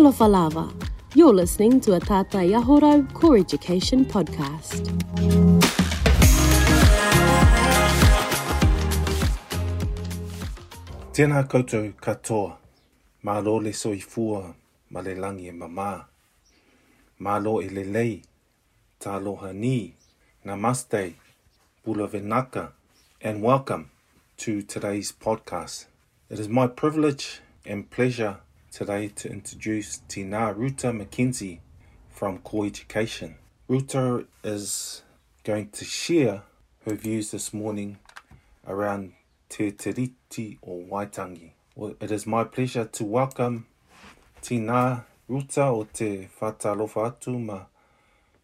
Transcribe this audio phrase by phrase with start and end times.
[0.00, 0.72] Talofa lava.
[1.14, 4.88] You're listening to a Tata Yahoro Core Education podcast.
[11.12, 12.56] Tēnā koutou katoa,
[13.28, 14.54] mālo le soifua
[14.88, 15.92] ma le langi e mamā.
[17.20, 18.22] Mālo e le lei,
[19.04, 19.92] tāloha ni,
[20.46, 21.12] namaste,
[21.84, 22.70] pula venaka,
[23.20, 23.90] and welcome
[24.38, 25.84] to today's podcast.
[26.30, 28.38] It is my privilege and pleasure
[28.70, 31.58] today to introduce Tina Ruta McKenzie
[32.08, 33.34] from Core Education.
[33.66, 35.02] Ruta is
[35.42, 36.42] going to share
[36.84, 37.98] her views this morning
[38.66, 39.12] around
[39.48, 41.50] Te Tiriti or Waitangi.
[41.74, 43.66] Well, it is my pleasure to welcome
[44.40, 47.64] Tina Ruta o te whatalofa atu ma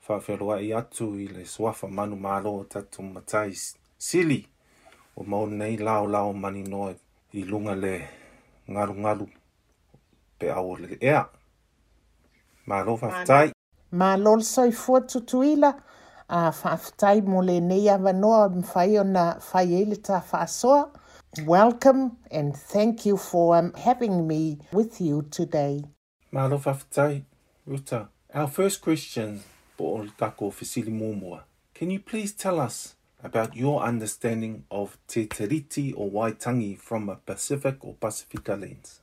[0.08, 3.54] whawhiroa i atu i le suafa manu malo o tatu matai
[3.98, 4.46] sili
[5.16, 6.96] o maunei lao lao mani noe
[7.32, 8.08] i lunga le
[8.70, 9.28] ngaru ngaru
[10.38, 11.28] pe au le ea.
[12.66, 13.52] Malo whawhitai.
[13.92, 15.74] Ma lol soi fua tutuila
[16.28, 20.90] a whaafitai mo le nei awa noa mwhai o na whai ele ta whaasoa.
[21.44, 25.84] Welcome and thank you for um, having me with you today.
[26.32, 27.22] Malo whawhitai.
[27.66, 29.42] Ruta, our first question
[29.76, 31.42] po o tako Fisili Momoa.
[31.74, 37.16] Can you please tell us about your understanding of Te Tiriti or Waitangi from a
[37.16, 39.00] Pacific or Pacifica lens?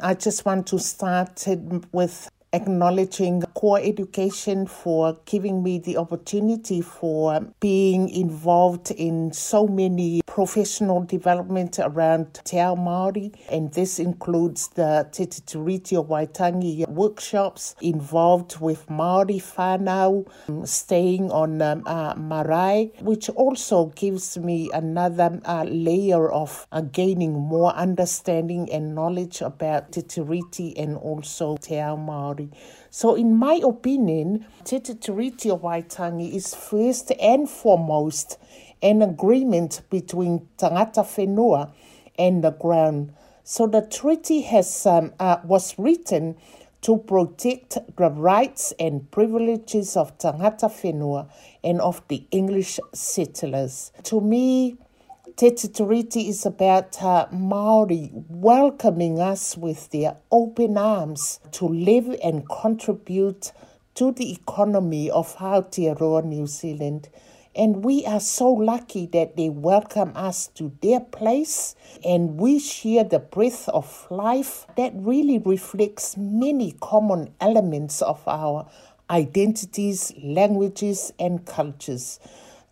[0.00, 1.46] I just want to start
[1.92, 10.20] with acknowledging core education for giving me the opportunity for being involved in so many
[10.26, 17.74] professional development around Te Ao Māori, and this includes the Te Tiriti o Waitangi workshops
[17.80, 20.26] involved with Māori whānau,
[20.66, 27.32] staying on um, uh, marae, which also gives me another uh, layer of uh, gaining
[27.32, 32.43] more understanding and knowledge about Te Tiriti and also Te Ao Māori.
[32.90, 38.38] So, in my opinion, Te Te Tiriti Waitangi is first and foremost
[38.82, 41.72] an agreement between Tangata Whenua
[42.18, 43.12] and the Crown.
[43.42, 46.36] So, the treaty has um, uh, was written
[46.82, 51.30] to protect the rights and privileges of Tangata Whenua
[51.62, 53.90] and of the English settlers.
[54.04, 54.76] To me,
[55.36, 62.48] Te Tiriti is about uh, Maori welcoming us with their open arms to live and
[62.48, 63.50] contribute
[63.96, 67.08] to the economy of Aotearoa, New Zealand.
[67.52, 71.74] And we are so lucky that they welcome us to their place
[72.04, 78.70] and we share the breath of life that really reflects many common elements of our
[79.10, 82.20] identities, languages, and cultures.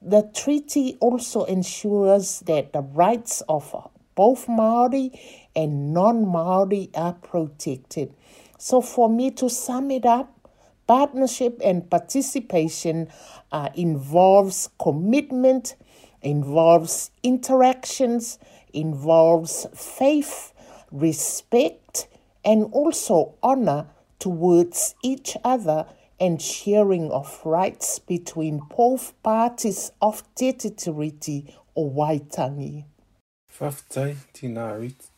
[0.05, 3.73] The treaty also ensures that the rights of
[4.17, 5.13] both Maori
[5.55, 8.13] and non Maori are protected.
[8.59, 10.49] So, for me to sum it up,
[10.89, 13.09] partnership and participation
[13.53, 15.77] uh, involves commitment,
[16.21, 18.41] involves interactions,
[18.73, 20.53] involves faith,
[20.91, 22.09] respect,
[22.45, 23.87] and also honor
[24.19, 25.87] towards each other
[26.23, 32.85] and sharing of rights between both parties of Te Te Tiriti o Waitangi.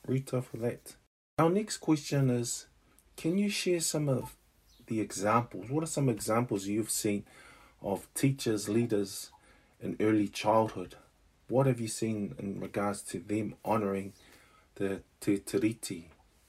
[0.09, 0.97] Rita for that.
[1.39, 2.65] Our next question is,
[3.19, 4.35] can you share some of
[4.87, 5.69] the examples?
[5.69, 7.25] What are some examples you've seen
[7.83, 9.31] of teachers, leaders
[9.83, 10.97] in early childhood?
[11.49, 14.15] What have you seen in regards to them honouring
[14.77, 16.05] the Te Tiriti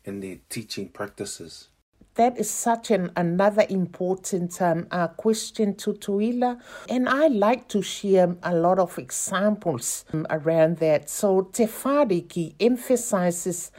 [0.05, 1.67] in their teaching practices?
[2.15, 7.81] That is such an another important um, uh, question to Tuila, and I like to
[7.81, 11.09] share a lot of examples um, around that.
[11.09, 13.71] So Te Whāriki emphasizes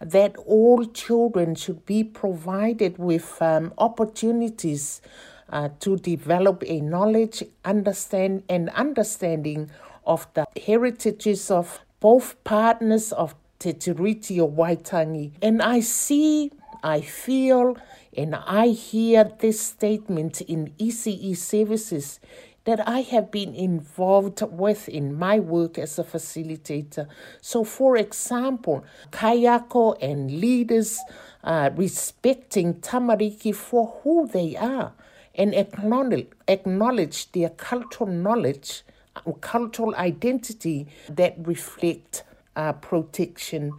[0.00, 5.00] that all children should be provided with um, opportunities
[5.50, 9.70] uh, to develop a knowledge, understand, and understanding
[10.04, 15.32] of the heritages of both partners of Te Tiriti o Waitangi.
[15.40, 16.50] And I see
[16.84, 17.76] I feel
[18.16, 22.20] and I hear this statement in ECE services
[22.64, 27.06] that I have been involved with in my work as a facilitator.
[27.40, 31.00] So, for example, Kaiako and leaders
[31.42, 34.92] uh, respecting Tamariki for who they are
[35.34, 38.82] and acknowledge, acknowledge their cultural knowledge,
[39.40, 42.24] cultural identity that reflect
[42.56, 43.74] uh, protection.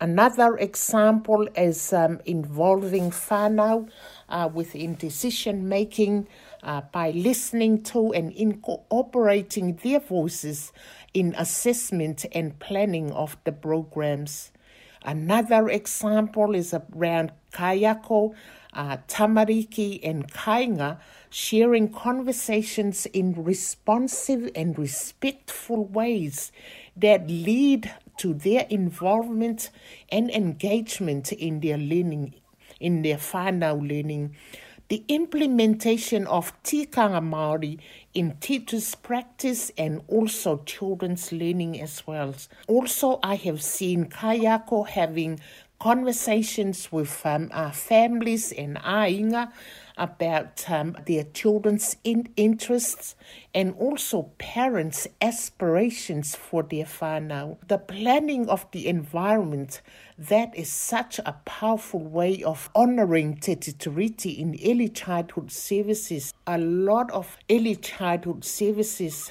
[0.00, 3.88] Another example is um, involving whānau
[4.28, 6.26] uh, within decision making
[6.62, 10.72] uh, by listening to and incorporating their voices
[11.12, 14.50] in assessment and planning of the programs.
[15.06, 18.34] Another example is around Kaiako,
[18.72, 20.98] uh, Tamariki, and Kainga
[21.30, 26.50] sharing conversations in responsive and respectful ways
[26.96, 29.70] that lead to their involvement
[30.10, 32.34] and engagement in their learning,
[32.80, 34.34] in their whānau learning.
[34.88, 37.78] The implementation of tikanga Māori
[38.14, 42.34] in teachers' practice and also children's learning as well.
[42.68, 45.40] Also, I have seen Kaiako having
[45.80, 49.50] conversations with um, our families and ainga
[49.96, 53.14] about um, their children's in- interests
[53.54, 57.56] and also parents' aspirations for their whānau.
[57.66, 59.80] The planning of the environment,
[60.18, 66.34] that is such a powerful way of honouring Te Tiriti in early childhood services.
[66.46, 69.30] A lot of early childhood services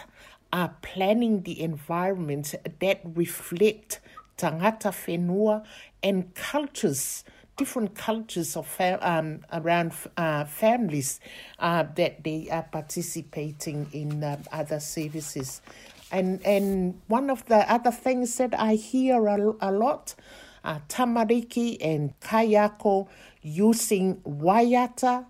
[0.51, 3.99] are planning the environment that reflect
[4.37, 5.63] tangata whenua
[6.03, 7.23] and cultures
[7.57, 11.19] different cultures of um, around uh, families
[11.59, 15.61] uh, that they are participating in uh, other services.
[16.11, 20.15] And, and one of the other things that I hear a, a lot
[20.63, 23.07] are tamariki and kaiako
[23.41, 25.25] using waiata,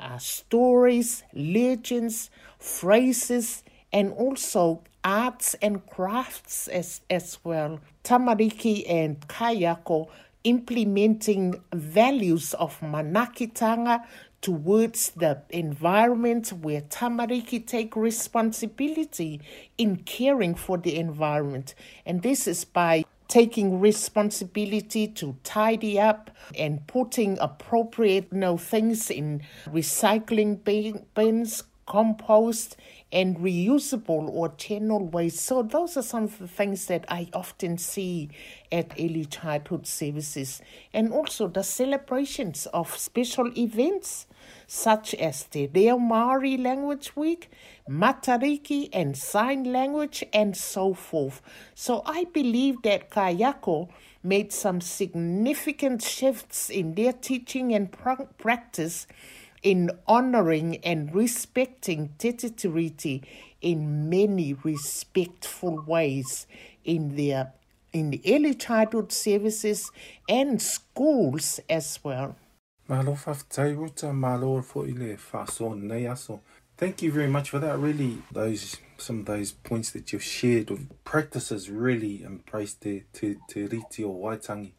[0.00, 7.80] uh, stories, legends, phrases, and also arts and crafts as, as well.
[8.04, 10.08] Tamariki and kaiako
[10.44, 14.04] implementing values of manaakitanga
[14.40, 19.40] towards the environment where tamariki take responsibility
[19.76, 21.74] in caring for the environment.
[22.06, 29.10] And this is by taking responsibility to tidy up and putting appropriate you know, things
[29.10, 30.64] in recycling
[31.14, 32.76] bins compost
[33.10, 35.40] and reusable or channel waste.
[35.40, 38.28] So those are some of the things that I often see
[38.70, 40.60] at early childhood services.
[40.92, 44.26] And also the celebrations of special events
[44.66, 47.50] such as the Reo Māori Language Week,
[47.88, 51.40] Matariki and Sign Language and so forth.
[51.74, 53.88] So I believe that Kaiako
[54.22, 57.90] made some significant shifts in their teaching and
[58.38, 59.06] practice
[59.68, 63.22] in honoring and respecting Te Tiriti
[63.60, 66.46] in many respectful ways
[66.86, 67.52] in their
[67.92, 69.90] in the early childhood services
[70.26, 72.34] and schools as well.
[76.78, 77.78] Thank you very much for that.
[77.78, 83.36] Really, those some of those points that you've shared of practices really embrace te, te,
[83.46, 84.72] te riti o waitangi.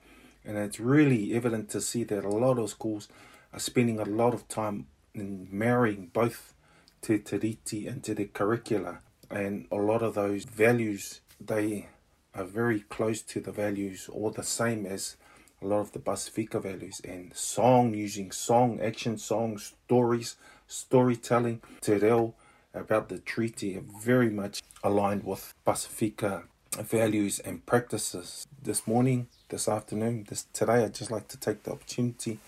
[0.44, 3.08] And it's really evident to see that a lot of schools
[3.54, 6.54] are spending a lot of time in marrying both
[7.02, 9.00] Te Tiriti and Te Curricula.
[9.30, 11.88] And a lot of those values, they
[12.34, 15.16] are very close to the values or the same as
[15.62, 17.02] a lot of the Pasifika values.
[17.04, 20.36] And song, using song, action songs, stories,
[20.68, 22.36] storytelling, te reo
[22.74, 26.44] about the treaty are very much aligned with Pasifika
[26.78, 28.48] values and practices.
[28.62, 32.40] This morning, this afternoon, this today, I'd just like to take the opportunity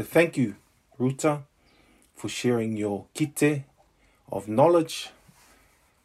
[0.00, 0.54] to thank you,
[0.98, 1.42] Ruta,
[2.14, 3.64] for sharing your kite
[4.32, 5.10] of knowledge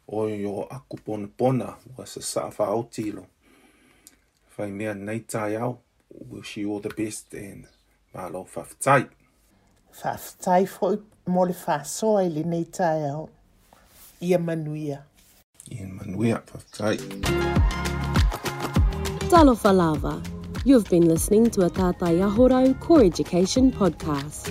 [0.06, 3.24] o your akuponapona was a safa autilo.
[4.56, 5.78] Whai mea nei tai au,
[6.10, 7.66] wish you all the best and
[8.14, 9.08] malo whawhtai.
[10.02, 13.30] Whawhtai fo mo le whasoa i le nei tai au.
[14.20, 15.02] Ia manuia.
[15.70, 16.98] Ia manuia, whawhtai.
[19.30, 20.35] Talo Falava.
[20.66, 24.50] You've been listening to a Tātai Aho Rau Core Education podcast.